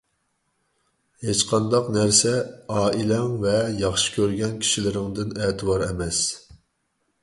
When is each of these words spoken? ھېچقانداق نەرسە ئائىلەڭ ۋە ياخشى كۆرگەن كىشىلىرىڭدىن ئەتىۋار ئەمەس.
ھېچقانداق 1.25 1.89
نەرسە 1.97 2.33
ئائىلەڭ 2.77 3.31
ۋە 3.47 3.55
ياخشى 3.85 4.17
كۆرگەن 4.19 4.59
كىشىلىرىڭدىن 4.65 5.41
ئەتىۋار 5.43 5.91
ئەمەس. 5.91 6.25